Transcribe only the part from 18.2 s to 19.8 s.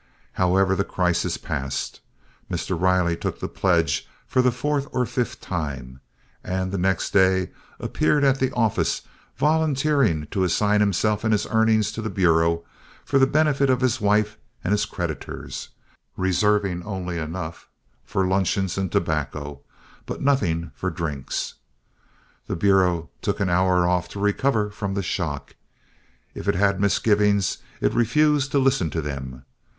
luncheons and tobacco,